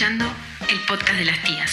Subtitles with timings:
[0.00, 0.24] Escuchando
[0.70, 1.72] el podcast de las tías.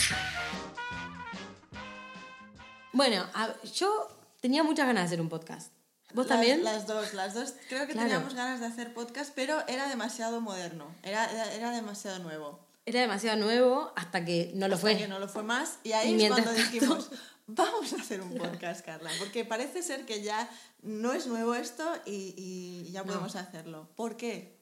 [2.92, 4.10] Bueno, a- yo
[4.42, 5.72] tenía muchas ganas de hacer un podcast.
[6.14, 6.62] ¿Vos Las- también?
[6.62, 7.54] Las dos, las dos.
[7.70, 8.10] Creo que Claro.
[8.10, 10.94] teníamos ganas de hacer podcast, pero era demasiado moderno.
[11.04, 12.60] Era, era, era demasiado nuevo.
[12.86, 14.92] Era demasiado nuevo hasta que no lo fue.
[14.92, 15.80] Hasta que no lo fue más.
[15.86, 17.10] Y ahí Y es mientras cuando tanto- dijimos,
[17.48, 19.10] vamos a hacer un podcast, Carla.
[19.20, 20.50] Porque parece ser que ya
[20.82, 23.06] no es nuevo esto y, y ya No.
[23.08, 23.88] podemos hacerlo.
[23.96, 24.57] ¿Por qué?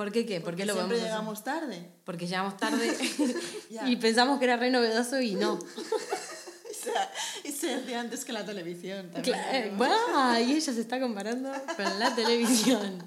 [0.00, 0.40] ¿Por qué qué?
[0.40, 1.08] ¿Por qué lo siempre hacer?
[1.10, 1.90] llegamos tarde.
[2.04, 2.96] Porque llegamos tarde
[3.86, 5.58] y pensamos que era re novedoso y no.
[7.44, 9.36] Y se, hacía antes que la televisión también.
[9.36, 13.06] Cla- eh, y ella se está comparando con la televisión.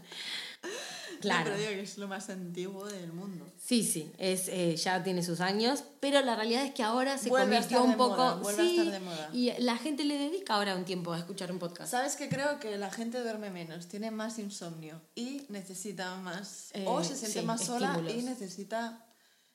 [1.24, 1.46] Claro.
[1.46, 3.46] Siempre digo que es lo más antiguo del mundo.
[3.58, 7.30] Sí, sí, es, eh, ya tiene sus años, pero la realidad es que ahora se
[7.30, 8.18] Vuelve convirtió un poco...
[8.18, 9.30] moda, vuelve a estar de moda.
[9.32, 11.90] y la gente le dedica ahora un tiempo a escuchar un podcast.
[11.90, 16.72] ¿Sabes que creo que la gente duerme menos, tiene más insomnio y necesita más...
[16.74, 18.16] Eh, o se siente sí, más sola estímulos.
[18.16, 19.06] y necesita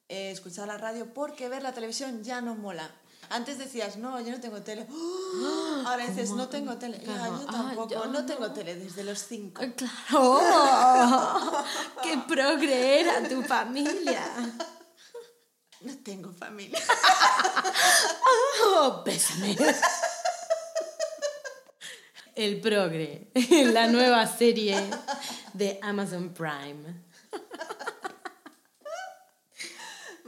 [0.09, 2.91] eh, escuchar la radio porque ver la televisión ya no mola.
[3.31, 4.87] Antes decías, no, yo no tengo tele.
[4.91, 5.83] ¡Oh!
[5.87, 6.99] Ahora dices, no tengo tele.
[6.99, 8.27] Ya, Claro, yo ah, tampoco, yo no no.
[8.27, 9.63] tengo tele desde los cinco.
[9.63, 10.41] ¡Ay, ¡Claro!
[12.03, 14.23] ¡Qué progre era tu familia!
[15.81, 16.81] No tengo familia.
[18.65, 19.57] ¡Oh, pésame!
[22.35, 23.31] El progre,
[23.73, 24.77] la nueva serie
[25.53, 27.08] de Amazon Prime.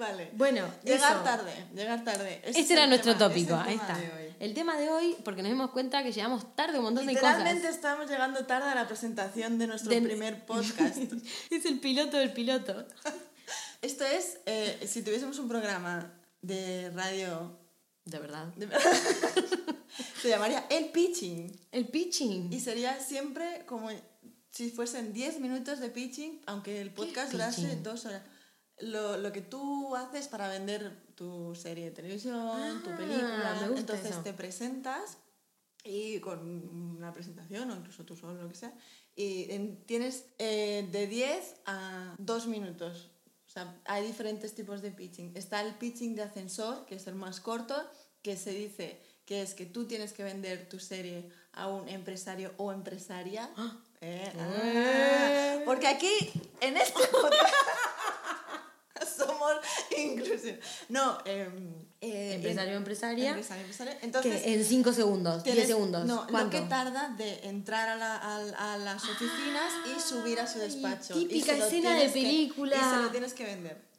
[0.00, 0.30] Vale.
[0.34, 1.22] Bueno, Llegar eso.
[1.24, 2.40] tarde, llegar tarde.
[2.42, 3.98] Ese es Este era nuestro tema- tópico, ahí tema está.
[3.98, 4.34] de hoy.
[4.40, 7.60] El tema de hoy, porque nos dimos cuenta que llegamos tarde un montón de Literalmente
[7.60, 7.74] cosas.
[7.76, 10.96] estamos llegando tarde a la presentación de nuestro primer podcast.
[11.50, 12.86] es el piloto del piloto.
[13.82, 16.10] Esto es, eh, si tuviésemos un programa
[16.42, 17.58] de radio,
[18.06, 18.46] De verdad.
[18.56, 18.90] de verdad,
[20.22, 21.50] se llamaría El Pitching.
[21.72, 22.52] El pitching.
[22.52, 23.90] Y sería siempre como
[24.50, 28.22] si fuesen 10 minutos de pitching, aunque el podcast durase dos horas.
[28.82, 33.58] Lo, lo que tú haces para vender tu serie de televisión, tu Ah, película.
[33.60, 34.22] me gusta Entonces eso.
[34.22, 35.18] te presentas
[35.84, 36.38] y con
[36.96, 38.72] una presentación o incluso tú solo, lo que sea,
[39.16, 43.10] y en- tienes eh, de 10 a 2 minutos.
[43.46, 45.32] O sea, hay diferentes tipos de pitching.
[45.36, 47.74] Está el pitching de ascensor, que es el más corto,
[48.22, 52.52] que se dice que es que tú tienes que vender tu serie a un empresario
[52.58, 53.50] o empresaria.
[54.00, 56.12] Eh, ah, porque aquí,
[56.60, 57.54] en este podcast,
[59.40, 59.64] somos
[59.98, 60.60] inclusive.
[60.88, 63.28] No, em, eh, Empresario em- empresaria.
[63.30, 63.98] Empresario, empresaria.
[64.02, 66.04] Entonces, que en 5 segundos, 10 Tienes- segundos.
[66.06, 66.50] No, lo ¿Cuánto?
[66.50, 71.14] que tarda de entrar a, la- a- a las oficinas y subir a su despacho.
[71.14, 72.76] típica lo escena de tienes que- película.
[72.76, 73.90] y se lo tienes que vender.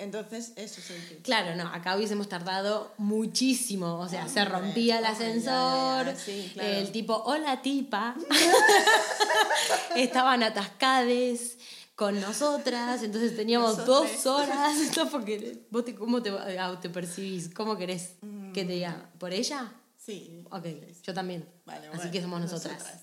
[0.00, 1.18] Entonces, eso es el.
[1.24, 3.98] Claro, no, acá hubiésemos tardado muchísimo.
[3.98, 6.14] O sea, se rompía el ascensor.
[6.16, 6.68] sí, claro.
[6.68, 8.14] El tipo, hola tipa.
[9.96, 11.58] Estaban atascades
[11.98, 13.02] con nosotras.
[13.02, 14.22] Entonces teníamos Nosotras.
[14.24, 14.76] dos horas.
[14.96, 17.52] No, porque vos te, ¿Cómo te, ah, te percibís?
[17.52, 18.12] ¿Cómo querés
[18.54, 19.10] que te diga?
[19.18, 19.72] ¿Por ella?
[19.96, 20.44] Sí.
[20.50, 20.64] Ok,
[21.02, 21.46] yo también.
[21.66, 22.82] Vale, Así bueno, que somos nosotras.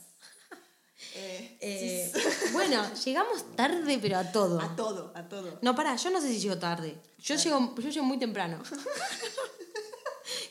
[1.18, 2.20] Eh, Eh, sí,
[2.54, 4.60] bueno, llegamos tarde, pero a todo.
[4.60, 5.60] a todo, a todo.
[5.62, 6.98] No, pará, yo no sé si llego tarde.
[7.20, 8.62] Yo, llego, yo llego muy temprano.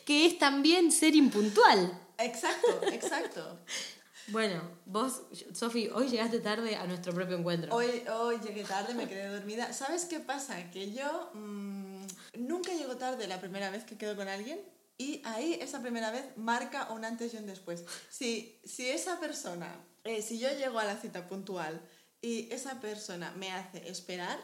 [0.06, 2.00] que es también ser impuntual.
[2.16, 3.58] Exacto, exacto.
[4.28, 7.74] Bueno, vos, Sofi, hoy llegaste tarde a nuestro propio encuentro.
[7.74, 9.72] Hoy, hoy llegué tarde, me quedé dormida.
[9.72, 10.70] ¿Sabes qué pasa?
[10.70, 12.06] Que yo mm,
[12.38, 14.60] nunca llego tarde la primera vez que quedo con alguien
[14.96, 17.84] y ahí esa primera vez marca un antes y un después.
[18.08, 21.80] Si, si esa persona, eh, si yo llego a la cita puntual
[22.22, 24.38] y esa persona me hace esperar,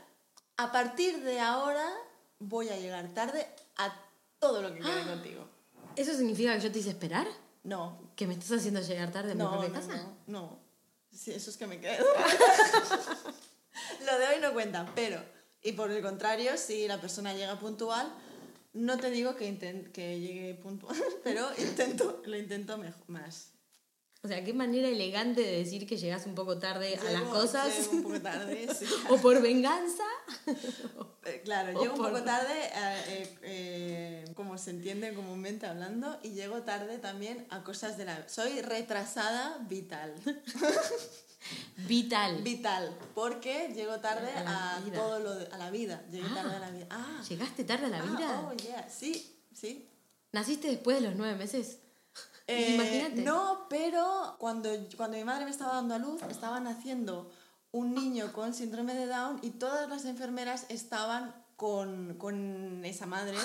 [0.59, 1.89] a partir de ahora
[2.39, 3.47] voy a llegar tarde
[3.77, 3.95] a
[4.39, 5.49] todo lo que quede contigo.
[5.97, 7.27] ¿Eso significa que yo te hice esperar?
[7.63, 9.97] No, ¿Que me estás haciendo llegar tarde a mi no, propia no, casa?
[10.27, 10.59] no, no.
[11.13, 12.05] Sí, eso es que me quedo.
[14.07, 15.23] Lo de hoy no cuenta, pero,
[15.63, 18.13] y por el contrario, si la persona llega puntual,
[18.73, 23.53] no te digo que, que llegue puntual, pero intento, lo intento mejor, más.
[24.23, 27.89] O sea, qué manera elegante de decir que llegas un poco tarde a las cosas.
[27.91, 28.85] un poco tarde, sí.
[29.09, 30.05] o por venganza.
[31.27, 36.19] Eh, Claro, O llego un por- poco tarde, eh, eh, como se entiende comúnmente hablando,
[36.23, 38.27] y llego tarde también a cosas de la...
[38.27, 40.15] Soy retrasada vital.
[41.89, 42.43] Vital.
[42.43, 44.97] Vital, porque llego tarde A la a, vida.
[44.97, 46.03] todo lo de- a la vida.
[46.11, 46.35] Llegué Ah.
[46.35, 46.87] tarde a la vida.
[46.91, 48.49] Ah, ¿Llegaste tarde a la ah, vida?
[48.51, 48.89] oh, yeah.
[48.89, 49.89] Sí, sí.
[50.33, 51.79] ¿Naciste después de los nueve meses?
[52.51, 53.23] Eh, Imagínate.
[53.23, 57.31] No, pero cuando, cuando mi madre me estaba dando a luz, estaban haciendo
[57.73, 63.37] un niño con síndrome de Down y todas las enfermeras estaban con, con esa madre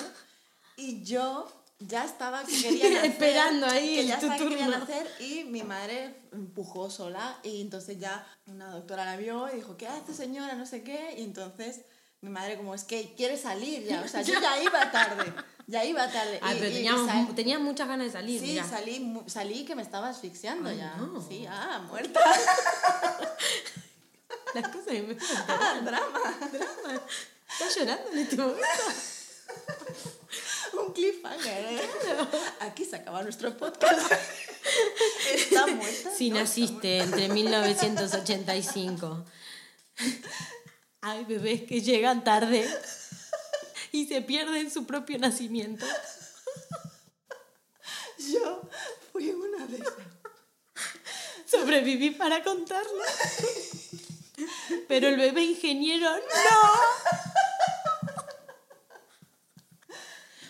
[0.76, 1.46] y yo
[1.78, 4.78] ya estaba que quería nacer, Esperando ahí que el ya tu estaba que quería turno.
[4.80, 9.76] nacer y mi madre empujó sola y entonces ya una doctora la vio y dijo
[9.76, 10.54] ¿qué hace señora?
[10.54, 11.82] no sé qué y entonces
[12.22, 15.32] mi madre como, es que quiere salir ya, o sea, yo ya iba tarde,
[15.66, 16.38] ya iba tarde.
[16.42, 18.40] Ah, Y- pero teníamos, sal- tenías muchas ganas de salir.
[18.40, 20.94] Sí, salí, salí que me estaba asfixiando Ay, ya.
[20.96, 21.20] no.
[21.26, 22.20] Sí, ah, muerta.
[24.54, 25.16] Las cosas que me
[25.48, 26.20] Ah, drama.
[26.52, 27.00] drama.
[27.52, 28.66] ¿Estás llorando en este momento?
[30.86, 31.80] Un cliffhanger, ¿eh?
[32.60, 34.12] Aquí se acaba nuestro podcast.
[35.34, 36.10] Está muerta.
[36.14, 39.24] Si No, naciste entre 1985.
[41.00, 42.68] Hay bebés que llegan tarde
[44.00, 45.86] y se pierden su propio nacimiento.
[48.18, 48.62] Yo
[49.12, 49.94] fui una de esas.
[51.46, 53.02] Sobreviví para contarlo.
[54.88, 56.20] Pero el bebé ingeniero, ¡no!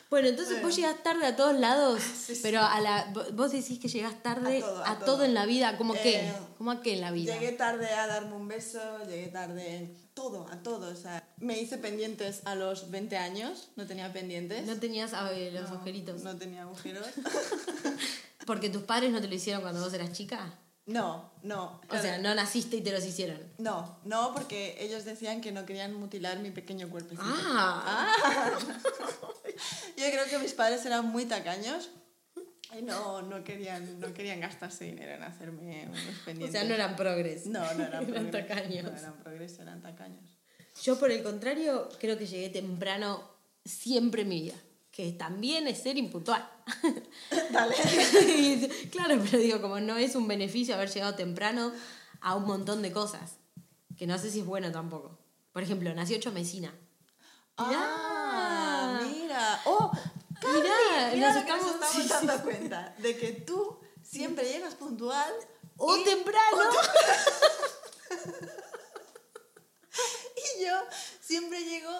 [0.08, 2.38] Bueno, entonces vos llegas tarde a todos lados, sí.
[2.42, 5.06] pero a la, vo- vos decís que llegas tarde A todo, a, a todo.
[5.16, 5.24] todo.
[5.24, 6.20] en la vida, ¿cómo qué?
[6.28, 7.34] Eh, ¿Cómo a qué en la vida?
[7.34, 8.78] Llegué tarde a darme un beso,
[9.08, 10.90] llegué tarde en todo, a todo.
[10.92, 14.66] O sea, me hice pendientes a los 20 años, no tenía pendientes.
[14.66, 16.22] No tenías ver, los No, agujeritos.
[16.22, 17.06] No tenía agujeros.
[18.46, 20.54] Porque tus padres no te lo hicieron cuando vos eras chica.
[20.86, 21.80] No, no.
[21.90, 23.40] O sea, no naciste y te los hicieron.
[23.58, 27.24] No, no, porque ellos decían que no querían mutilar mi pequeño cuerpecito.
[27.26, 28.48] Ah,
[29.96, 31.90] Yo creo que mis padres eran muy tacaños
[32.78, 36.52] y no, no, querían, no querían gastarse dinero en hacerme unos o pendientes.
[36.60, 37.46] sea, no eran progres.
[37.46, 38.84] No, no eran, Eran progres, tacaños.
[38.84, 40.35] No eran progreso, eran tacaños.
[40.82, 43.22] Yo, por el contrario, creo que llegué temprano
[43.64, 44.54] siempre en mi vida.
[44.90, 46.48] Que también es ser impuntual.
[47.50, 47.74] Dale.
[48.90, 51.72] Claro, pero digo, como no es un beneficio haber llegado temprano
[52.20, 53.32] a un montón de cosas.
[53.96, 55.18] Que no sé si es bueno tampoco.
[55.52, 56.72] Por ejemplo, nació Chomecina.
[57.58, 59.62] Ah, mira.
[59.66, 59.90] Oh,
[60.40, 62.08] Carly, Mirá, mira nos estamos- estamos sí, sí.
[62.08, 62.94] dando cuenta.
[62.98, 65.32] De que tú siempre llegas puntual.
[65.78, 66.62] O y- temprano
[70.60, 70.74] yo
[71.26, 71.90] siempre llego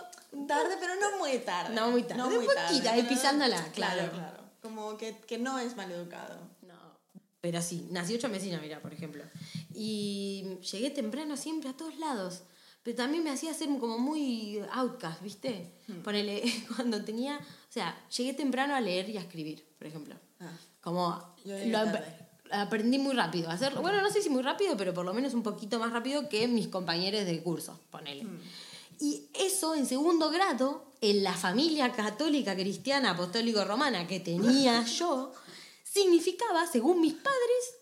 [0.47, 1.75] tarde, pero no muy tarde.
[1.75, 2.93] No muy tarde, No muy poquito, tarde.
[2.97, 4.13] pero- pisándola, Claro, claro.
[4.13, 4.41] claro.
[4.63, 6.39] Como que, que no es maleducado.
[6.63, 6.75] No.
[7.41, 9.23] Pero sí, nació Chomecina, mira, por ejemplo.
[9.75, 12.43] Y llegué temprano siempre a todos lados.
[12.83, 15.73] Pero también me hacía ser como muy outcast, ¿viste?
[15.89, 16.03] Hmm.
[16.03, 16.43] Ponele,
[16.77, 17.37] cuando tenía.
[17.39, 20.15] O sea, llegué temprano a leer y a escribir, por ejemplo.
[20.41, 20.53] Ah.
[20.81, 21.35] Como.
[21.45, 21.79] Yo lo
[22.53, 23.51] aprendí muy rápido.
[23.51, 25.93] a Hacerlo, bueno, no sé si muy rápido, pero por lo menos un poquito más
[25.93, 28.23] rápido que mis compañeros de curso, ponele.
[28.25, 28.41] Hmm.
[29.01, 35.33] Y eso en segundo grado, en la familia católica cristiana apostólico romana que tenía yo,
[35.85, 37.75] significaba, según mis padres,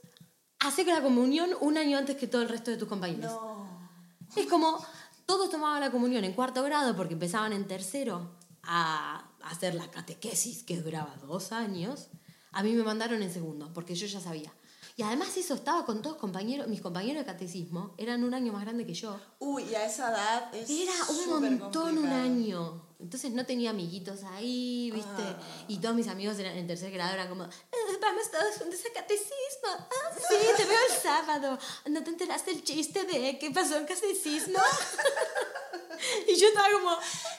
[0.61, 3.33] hacer la comunión un año antes que todo el resto de tus compañeros.
[3.33, 3.89] No.
[4.37, 4.85] Es como,
[5.27, 10.63] todos tomaban la comunión en cuarto grado porque empezaban en tercero a hacer la catequesis
[10.65, 12.09] que duraba dos años.
[12.53, 14.53] A mí me mandaron en segundo porque yo ya sabía.
[14.97, 18.63] Y además eso estaba con todos compañeros, mis compañeros de catecismo, eran un año más
[18.63, 19.19] grande que yo.
[19.41, 22.81] Uy, y a esa edad es Era un montón un año.
[23.01, 25.11] Entonces no tenía amiguitos ahí, ¿viste?
[25.23, 25.39] Ah.
[25.67, 28.93] Y todos mis amigos eran, en tercer grado eran como, "Eh, vamos todos juntos a
[28.95, 29.69] catecismo.
[29.69, 31.59] Ah, sí, te veo el sábado.
[31.87, 34.59] ¿No te enteraste el chiste de qué pasó en catecismo?
[36.29, 36.91] y yo estaba como,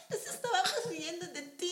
[0.10, 1.72] Nos estábamos riendo de ti.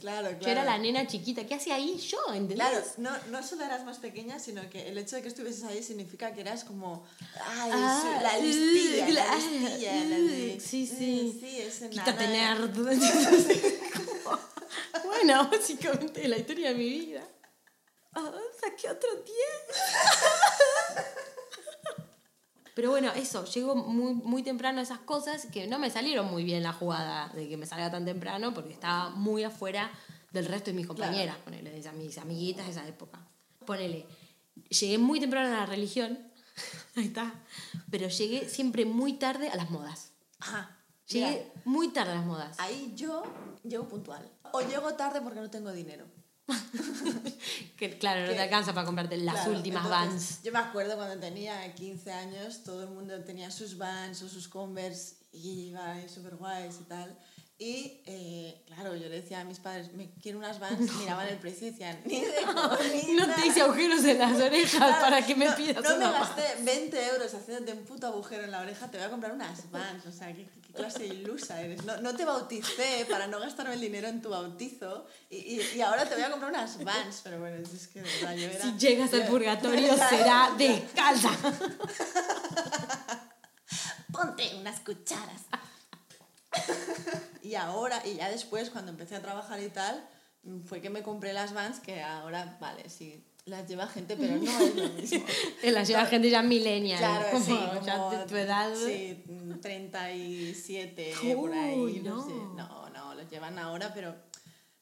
[0.00, 0.40] Claro, claro.
[0.40, 2.18] yo era la nena chiquita, ¿qué hacía ahí yo?
[2.28, 2.56] ¿Entendés?
[2.56, 5.82] Claro, no, no solo eras más pequeña, sino que el hecho de que estuvieses ahí
[5.82, 7.04] significa que eras como.
[7.44, 9.36] Ay, Ah, la listilla, la claro.
[9.36, 9.94] listilla.
[10.04, 11.34] la de- Sí, sí.
[11.34, 12.74] eh, Sí, ese Quítate nerd.
[15.04, 17.22] bueno, básicamente la historia de mi vida.
[18.12, 19.24] Ah, saqué otro 10.
[22.74, 26.44] Pero bueno, eso, llego muy, muy temprano a esas cosas que no me salieron muy
[26.44, 29.90] bien la jugada de que me salga tan temprano porque estaba muy afuera
[30.32, 33.18] del resto de mis compañeras, ponele, de mis amiguitas de esa época.
[33.66, 34.06] Ponele,
[34.68, 36.18] llegué muy temprano a la religión,
[36.96, 37.34] ahí está,
[37.90, 40.12] pero llegué siempre muy tarde a las modas.
[40.38, 40.76] Ajá.
[41.06, 42.60] Llegué muy tarde a las modas.
[42.60, 43.24] ahí yo
[43.64, 44.30] llego puntual.
[44.52, 46.06] O llego tarde porque no tengo dinero.
[47.76, 50.42] Que, claro, no que- te alcanza para comprarte las Claro, últimas entonces, Vans.
[50.42, 54.48] Yo me acuerdo cuando tenía 15 años, todo el mundo tenía sus Vans o sus
[54.48, 57.16] Converse y iba súper guays y tal.
[57.62, 61.36] Y eh, claro, yo le decía a mis padres, me quiero unas Vans, miraban el
[61.36, 62.32] precio y decían, ni de
[63.14, 65.96] No te hice agujeros en las orejas Claro, para que me no, pidas No me
[65.96, 66.34] una Vans.
[66.36, 69.70] gasté 20 euros haciéndote un puto agujero en la oreja, te voy a comprar unas
[69.70, 70.06] Vans.
[70.06, 71.84] O sea, ¿qué, qué clase de ilusa eres?
[71.84, 75.80] No, no te bauticé para no gastarme el dinero en tu bautizo y, y, y
[75.82, 77.20] ahora te voy a comprar unas Vans.
[77.22, 78.64] Pero bueno, es que verdad yo era...
[78.64, 81.30] Si llegas al yo- purgatorio será descalza.
[84.12, 85.42] Ponte unas cucharas.
[87.42, 90.06] y ahora, y ya después, cuando empecé a trabajar y tal,
[90.66, 94.60] fue que me compré las Vans que ahora, vale, sí, las lleva gente, pero no
[94.60, 95.24] es lo mismo.
[95.62, 96.98] En la lleva gente ya millennial.
[96.98, 98.74] Claro, como sí, ya de tu edad.
[98.74, 102.16] Sí, mm, 37 por ahí, Uy, no.
[102.16, 102.26] no.
[102.26, 102.32] sé.
[102.56, 104.14] No, no, los llevan ahora, pero...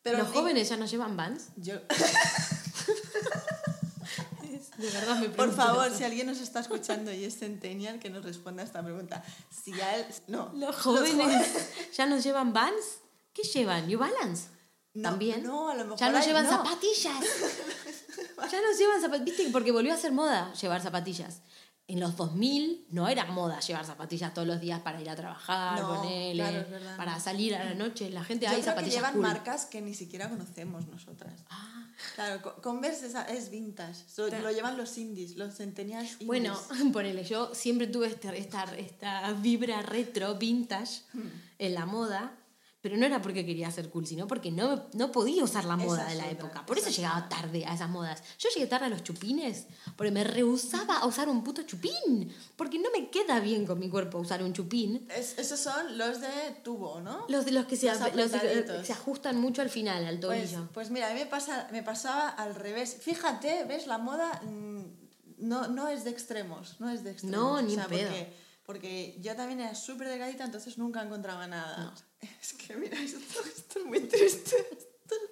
[0.02, 1.50] pero ¿Los jóvenes ya no llevan Vans?
[1.56, 1.74] Yo,
[4.78, 8.24] De verdad me por favor, si alguien nos está escuchando y es centennial, que nos
[8.24, 9.22] responda a esta pregunta.
[9.50, 10.06] Si a él...
[10.28, 10.50] No.
[10.54, 13.00] ¿Los jóvenes ya no llevan Vans?
[13.34, 13.86] ¿Qué llevan?
[13.88, 14.48] ¿New Balance?
[14.94, 15.42] No, ¿También?
[15.42, 16.50] no, a lo mejor Ya no hay- llevan no.
[16.50, 17.24] zapatillas.
[18.50, 19.24] ya no llevan zapatillas.
[19.36, 19.50] ¿Viste?
[19.52, 21.40] Porque volvió a ser moda llevar zapatillas.
[21.88, 25.80] En los 2000 no era moda llevar zapatillas todos los días para ir a trabajar,
[25.80, 26.66] No, ponele, claro,
[26.98, 28.10] para salir a la noche.
[28.10, 29.22] La gente, Yo hay creo que zapatillas llevan cool.
[29.22, 31.32] marcas que ni siquiera conocemos nosotras.
[31.48, 31.86] Ah.
[32.14, 34.04] Claro, Co- Converse es, es vintage.
[34.06, 34.44] So- Claro.
[34.44, 36.26] Lo llevan los indies, los centennials indies.
[36.26, 36.60] Bueno,
[36.92, 41.28] ponele, yo siempre tuve este- esta, esta vibra retro, vintage, Hmm.
[41.58, 42.32] en la moda,
[42.80, 46.02] pero no era porque quería ser cool, sino porque no, no podía usar la moda
[46.02, 46.66] Esa de la otra, época.
[46.66, 48.22] Por eso llegaba tarde a esas modas.
[48.38, 49.66] Yo llegué tarde a los chupines,
[49.96, 53.88] porque me rehusaba a usar un puto chupín, porque no me queda bien con mi
[53.90, 55.08] cuerpo usar un chupín.
[55.10, 56.28] Es- esos son los de
[56.62, 57.26] tubo, ¿no?
[57.28, 60.50] Los de los que se, Los los de- se ajustan mucho al final, al Pues,
[60.52, 60.68] tobillo.
[60.72, 62.98] pues mira, a mí me, pasa, me pasaba al revés.
[63.00, 63.86] Fíjate, ¿ves?
[63.88, 64.82] La moda mm,
[65.38, 67.36] no, no es de extremos, no es de extremos.
[67.38, 68.08] No, ni o sea, pedo.
[68.08, 71.92] Porque, porque yo también era súper delgadita, entonces nunca encontraba nada.
[72.40, 74.56] Es que mira, esto, esto es muy triste.
[74.56, 74.86] Esto-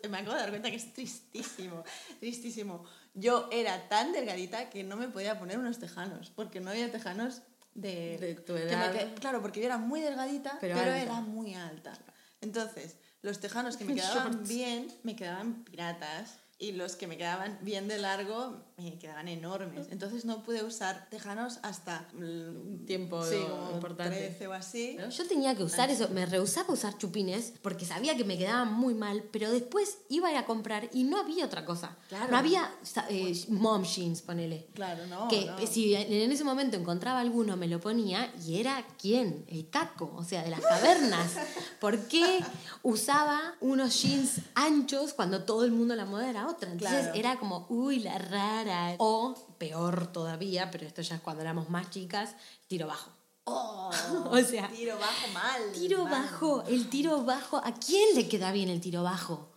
[0.09, 1.85] me acabo de dar cuenta que es tristísimo,
[2.19, 2.85] tristísimo.
[3.13, 7.43] Yo era tan delgadita que no me podía poner unos tejanos, porque no había tejanos
[7.75, 8.17] de...
[8.19, 9.15] De tu que me edad.
[9.21, 11.93] claro, porque yo era muy delgadita, Pero era muy alta.
[12.41, 16.39] Entonces, los tejanos que me quedaban bien, me quedaban piratas.
[16.59, 18.65] Y los que me quedaban bien de largo,
[19.01, 19.87] quedaban enormes.
[19.91, 23.37] Entonces no pude usar tejanos hasta un tiempo sí,
[23.73, 24.17] importante.
[24.19, 24.99] 13 o así.
[25.11, 28.93] Yo tenía que usar eso, me rehusaba usar chupines porque sabía que me quedaban muy
[28.93, 31.97] mal, pero después iba a ir a comprar y no había otra cosa.
[32.09, 32.31] Claro.
[32.31, 32.71] No había
[33.09, 34.67] eh, mom jeans, ponele.
[34.75, 35.29] Claro, no.
[35.29, 35.67] que no.
[35.67, 40.25] si en ese momento encontraba alguno me lo ponía y era quién el caco o
[40.25, 41.33] sea de las cavernas
[41.81, 42.41] ¿por qué
[42.83, 47.19] usaba unos jeans anchos cuando todo el mundo la moda era otra entonces Claro.
[47.19, 48.66] era como uy la rara
[48.99, 52.35] o peor todavía pero esto ya es cuando éramos más chicas
[52.69, 53.11] tiro bajo
[53.49, 53.91] Oh,
[54.31, 55.73] O sea, tiro bajo mal.
[55.73, 56.11] Tiro mal.
[56.11, 57.59] bajo, el tiro bajo.
[57.59, 59.49] ¿A quién le queda bien el tiro bajo?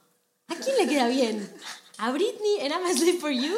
[0.48, 1.52] ¿A quién le queda bien?
[1.98, 3.56] ¿A Britney en I'm a Slave for You?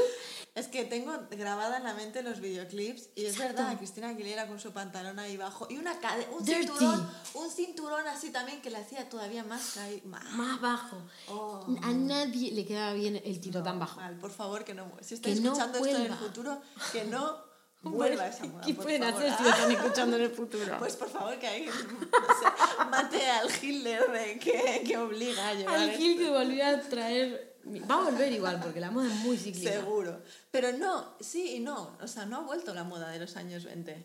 [0.54, 3.62] Es que tengo grabada en la mente los videoclips y es Exacto.
[3.62, 6.64] verdad, Cristina Aguilera con su pantalón ahí bajo y una cade- un Dirty.
[6.68, 10.98] cinturón, un cinturón así también que le hacía todavía más más- Más bajo.
[11.30, 11.66] Oh.
[11.84, 14.02] A nadie le queda bien el tiro tan bajo.
[14.02, 14.92] Mal, por favor, que no.
[15.00, 17.38] Si estáis Que no escuchando esto en el futuro, que no
[17.84, 18.66] vuelva esa moda.
[18.66, 19.24] ¿Qué por pueden favor.
[19.24, 20.76] hacer si lo están escuchando en el futuro?
[20.80, 25.54] Pues por favor, que alguien no sé, mate al Hitler de que, que obliga a
[25.54, 25.92] llevar Al.
[25.92, 27.51] Gil que volvió a traer...
[27.90, 29.72] Va a volver igual, porque la moda es muy cíclica.
[29.72, 30.22] Seguro.
[30.52, 31.96] Pero no, sí y no.
[32.02, 34.04] O sea, no ha vuelto la moda de los años 20.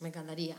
[0.00, 0.56] Me encantaría.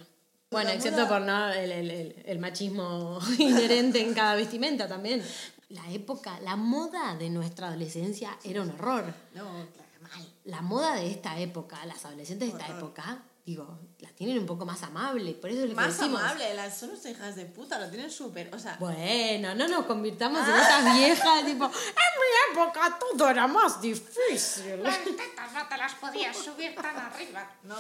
[0.52, 4.88] Bueno, La excepto moda- por no el, el- el- el machismo inherente en cada vestimenta
[4.88, 5.24] también.
[5.70, 9.06] La época, la moda de nuestra adolescencia era un horror.
[9.34, 10.28] No, claro, mal.
[10.46, 12.84] La moda de esta época, las adolescentes de esta Horror.
[12.84, 15.34] época, digo, la tienen un poco más amable.
[15.34, 16.22] Por eso es lo que Más decimos.
[16.22, 18.54] amable, las son unas hijas de puta, lo tienen súper.
[18.56, 20.50] O sea, Bueno, no nos convirtamos Ah.
[20.50, 24.82] en esas viejas, tipo, en mi época todo era más difícil.
[24.84, 27.52] Las tetas no te las podías subir tan arriba.
[27.64, 27.76] no.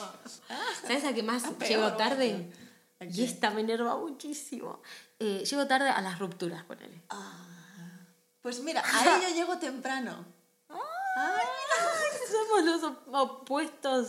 [0.81, 2.51] ¿Sabes a qué más Ah, peor, llego tarde?
[2.99, 4.81] ¿A Y esta me enerva muchísimo.
[5.19, 7.01] Eh, llego tarde a las rupturas, ponele.
[8.41, 10.25] Pues mira, ahí yo llego temprano.
[11.15, 11.47] Ay,
[12.29, 14.07] Somos los op- opuestos.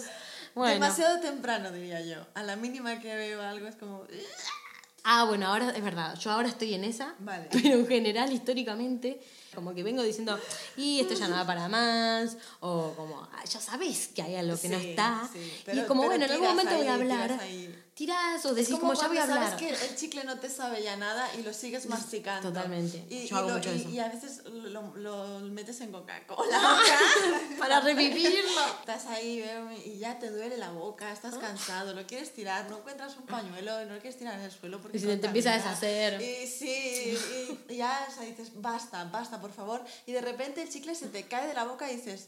[0.54, 0.74] Bueno.
[0.74, 2.16] Demasiado temprano, diría yo.
[2.34, 4.04] A la mínima que veo algo es como.
[5.06, 6.14] Ah, bueno, ahora es verdad.
[6.18, 7.14] Yo ahora estoy en esa.
[7.18, 7.48] Vale.
[7.52, 9.20] Pero en general, históricamente,
[9.54, 10.38] como que vengo diciendo,
[10.76, 12.36] y esto ya no da para más.
[12.60, 15.28] O como, "Ah, ya sabes que hay algo que no está.
[15.30, 17.38] sí, y pero- es como, bueno, en algún momento voy a hablar.
[17.40, 17.83] ahí.
[17.94, 19.50] Tirás o decís, como, ya voy a hablar.
[19.50, 22.48] sabes que el chicle no te sabe ya nada y lo sigues masticando.
[22.48, 23.04] Totalmente.
[23.08, 23.88] Y, Yo y hago lo- mucho y- eso.
[23.88, 26.60] y a veces lo, lo metes en Coca-Cola.
[27.58, 28.60] Para revivirlo.
[28.80, 29.44] Estás ahí
[29.84, 31.12] y ya te duele la boca, Ah.
[31.12, 34.50] estás cansado, lo quieres tirar, no encuentras un pañuelo, no lo quieres tirar en el
[34.50, 36.20] suelo porque Y se te empieza a deshacer.
[36.20, 37.16] Y sí,
[37.68, 39.84] y, y ya o sea, dices, basta, basta, por favor.
[40.06, 42.26] Y de repente el chicle se te cae de la boca y dices,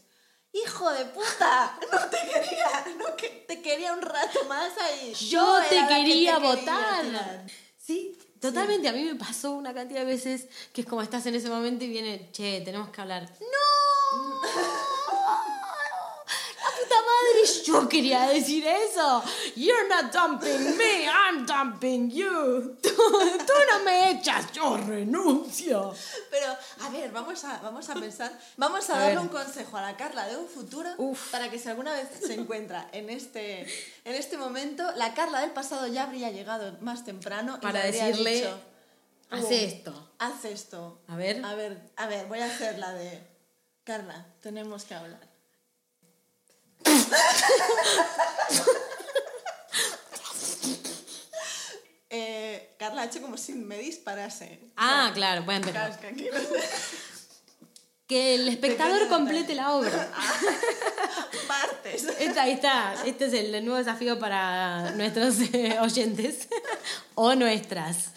[0.64, 1.78] ¡Hijo de puta!
[1.92, 5.12] No te quería, no que te quería un rato más ahí.
[5.28, 7.46] Yo te que quería quería votar.
[7.78, 8.88] Sí, totalmente.
[8.88, 11.84] A mí me pasó una cantidad de veces que es como estás en ese momento
[11.84, 13.30] y viene, che, tenemos que hablar.
[13.40, 14.75] ¡No!
[17.64, 19.22] Yo quería decir eso.
[19.54, 22.76] You're not dumping me, I'm dumping you.
[22.82, 25.94] Tú, tú no me echas, yo renuncio.
[26.30, 29.18] Pero, a ver, vamos a, vamos a pensar, vamos a, A darle ver.
[29.20, 31.30] un consejo a la Carla de un futuro Uf.
[31.30, 33.62] para que si alguna vez se encuentra en este,
[34.04, 38.06] en este momento, la Carla del pasado ya habría llegado más temprano y Para habría
[38.06, 38.60] decirle, dicho,
[39.30, 40.10] Haz "Pum, esto.
[40.18, 41.00] Haz esto.
[41.08, 41.44] A ver.
[41.44, 43.20] A ver, a ver, voy a hacer la de
[43.84, 45.25] Carla, tenemos que hablar.
[52.08, 54.60] Eh, Carla ha hecho como si me disparase.
[54.76, 56.14] Ah, claro, pueden Claro, empezar.
[58.06, 59.90] que el espectador complete la obra.
[61.48, 62.04] Partes.
[62.18, 62.94] Esta, ahí está.
[63.04, 66.48] Este es el nuevo desafío para nuestros eh, oyentes.
[67.16, 68.10] o nuestras.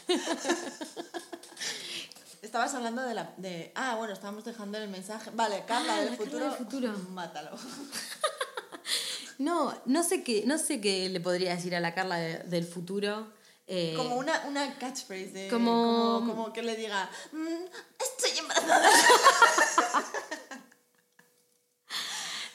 [2.43, 3.33] Estabas hablando de la...
[3.37, 5.31] De, ah, bueno, estábamos dejando el mensaje.
[5.33, 6.45] Vale, Carla Ah, del la Carla futuro.
[6.49, 6.97] del futuro.
[7.09, 7.51] Mátalo.
[9.39, 12.65] No, no sé qué, no sé qué le podría decir a la Carla de- del
[12.65, 13.27] futuro.
[13.71, 15.47] eh, Como una, una catchphrase.
[15.49, 17.09] Como- Como, como que le diga...
[17.31, 17.47] "Mm,
[17.99, 18.89] estoy embarazada.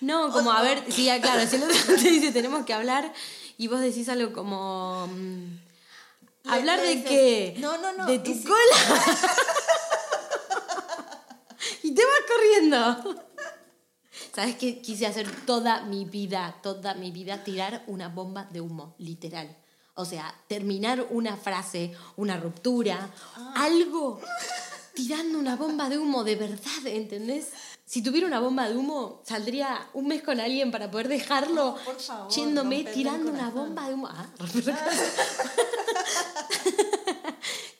[0.00, 3.10] No, como a ver, sí, ah, claro, si el otro te dice tenemos que hablar
[3.56, 5.06] y vos decís algo como.
[5.06, 5.58] mm,
[6.44, 7.54] Le- ¿Hablar le de dices, qué?
[7.58, 8.58] "No, no, no, De tu si- cola.
[11.84, 13.24] y te vas corriendo.
[14.34, 14.80] ¿Sabes qué?
[14.80, 19.56] Quise hacer toda mi vida, toda mi vida, tirar una bomba de humo, literal.
[19.94, 23.54] O sea, terminar una frase, una ruptura, Ah.
[23.58, 24.20] algo,
[24.94, 27.50] tirando una bomba de humo de verdad, ¿entendés?
[27.86, 32.00] Si tuviera una bomba de humo, saldría un mes con alguien para poder dejarlo por
[32.00, 34.08] favor, yéndome tirando una bomba de humo.
[34.10, 34.26] Ah,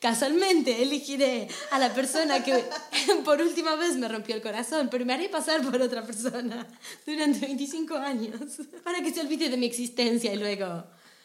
[0.05, 2.53] Casualmente elegiré a la persona que
[3.25, 6.67] por última vez me rompió el corazón, pero me haré pasar por otra persona
[7.03, 8.39] durante 25 años
[8.83, 10.83] para que se olvide de mi existencia y luego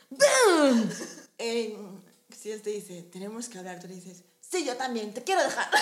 [0.08, 0.88] ¡BOOM!
[1.36, 1.76] Eh,
[2.34, 5.42] si él te dice, tenemos que hablar, tú le dices, sí, yo también, te quiero
[5.42, 5.68] dejar.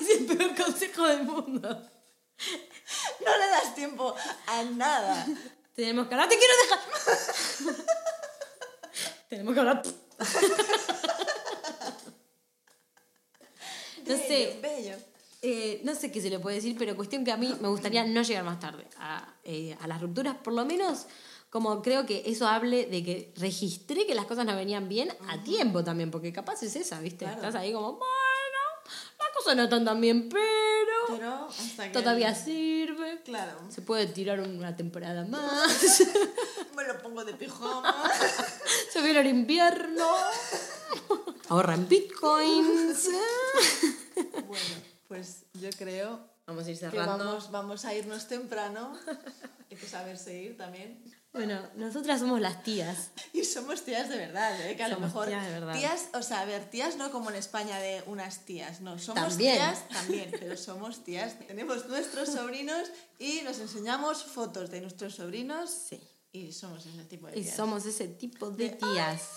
[0.00, 1.68] Es el peor consejo del mundo.
[1.68, 4.16] No le das tiempo
[4.48, 5.24] a nada.
[5.76, 6.80] Tenemos que hablar, te quiero dejar.
[9.28, 9.82] Tenemos que hablar.
[14.06, 14.58] No sé.
[14.60, 14.96] Bello.
[15.42, 18.04] Eh, no sé qué se le puede decir, pero cuestión que a mí me gustaría
[18.04, 21.06] no llegar más tarde a, eh, a las rupturas, por lo menos
[21.50, 25.42] como creo que eso hable de que registré que las cosas no venían bien a
[25.42, 27.24] tiempo también, porque capaz es esa, ¿viste?
[27.24, 27.36] Claro.
[27.36, 28.60] Estás ahí como, bueno,
[29.18, 31.98] las cosas no están tan bien, pero, Pero hasta que...
[31.98, 33.20] todavía sirve.
[33.24, 33.58] Claro.
[33.68, 36.02] Se puede tirar una temporada más.
[36.92, 38.10] Lo pongo de pijama.
[38.92, 40.08] Se viene el invierno.
[41.48, 43.08] Ahorran bitcoins.
[44.46, 44.74] bueno,
[45.08, 47.24] pues yo creo Vamos a ir que cerrando.
[47.24, 48.98] vamos, vamos a irnos temprano.
[49.70, 51.00] Hay que saber seguir también.
[51.32, 53.10] Bueno, nosotras somos las tías.
[53.32, 54.74] Y somos tías de verdad, ¿eh?
[54.76, 55.28] Que a lo Somos mejor.
[55.28, 55.74] tías de verdad.
[55.74, 58.98] Tías, o sea, a ver, tías no como en España de unas tías, no.
[58.98, 59.54] Somos También.
[59.58, 61.38] tías también, pero somos tías.
[61.46, 65.70] Tenemos nuestros sobrinos y nos enseñamos fotos de nuestros sobrinos.
[65.70, 66.00] Sí.
[66.32, 67.56] Y somos ese tipo de Y tías.
[67.56, 69.30] somos ese tipo de De, tías.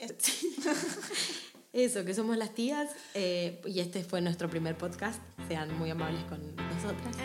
[1.72, 2.90] Eso, que somos las tías.
[3.14, 5.20] eh, y este fue nuestro primer podcast.
[5.48, 7.16] Sean muy amables con nosotras.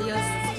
[0.00, 0.51] Adiós.